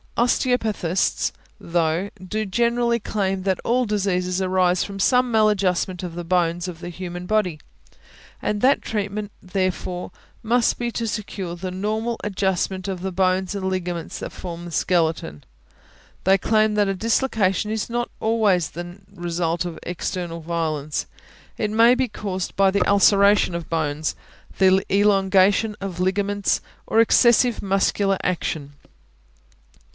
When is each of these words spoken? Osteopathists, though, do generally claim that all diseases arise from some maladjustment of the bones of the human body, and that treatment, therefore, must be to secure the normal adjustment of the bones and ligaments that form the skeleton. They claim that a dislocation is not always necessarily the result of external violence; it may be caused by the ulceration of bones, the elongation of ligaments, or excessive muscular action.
Osteopathists, 0.17 1.31
though, 1.59 2.09
do 2.23 2.45
generally 2.45 2.99
claim 2.99 3.41
that 3.43 3.59
all 3.63 3.85
diseases 3.85 4.41
arise 4.41 4.83
from 4.83 4.99
some 4.99 5.31
maladjustment 5.31 6.03
of 6.03 6.13
the 6.15 6.23
bones 6.23 6.67
of 6.67 6.79
the 6.79 6.89
human 6.89 7.25
body, 7.25 7.59
and 8.41 8.61
that 8.61 8.81
treatment, 8.81 9.31
therefore, 9.41 10.11
must 10.43 10.77
be 10.77 10.91
to 10.91 11.07
secure 11.07 11.55
the 11.55 11.71
normal 11.71 12.17
adjustment 12.23 12.87
of 12.87 13.01
the 13.01 13.11
bones 13.11 13.55
and 13.55 13.67
ligaments 13.67 14.19
that 14.19 14.31
form 14.31 14.65
the 14.65 14.71
skeleton. 14.71 15.43
They 16.23 16.37
claim 16.37 16.73
that 16.75 16.87
a 16.87 16.95
dislocation 16.95 17.71
is 17.71 17.89
not 17.89 18.09
always 18.19 18.75
necessarily 18.75 19.01
the 19.13 19.21
result 19.21 19.65
of 19.65 19.79
external 19.83 20.41
violence; 20.41 21.05
it 21.57 21.71
may 21.71 21.93
be 21.95 22.07
caused 22.07 22.55
by 22.55 22.69
the 22.71 22.87
ulceration 22.87 23.53
of 23.55 23.69
bones, 23.69 24.15
the 24.57 24.83
elongation 24.91 25.75
of 25.79 25.99
ligaments, 25.99 26.61
or 26.87 26.99
excessive 26.99 27.61
muscular 27.61 28.17
action. 28.23 28.73